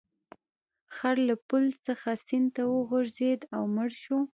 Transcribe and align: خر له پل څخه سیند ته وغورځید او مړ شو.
خر 0.95 1.15
له 1.27 1.35
پل 1.47 1.65
څخه 1.87 2.09
سیند 2.25 2.49
ته 2.55 2.63
وغورځید 2.73 3.41
او 3.55 3.63
مړ 3.75 3.89
شو. 4.03 4.19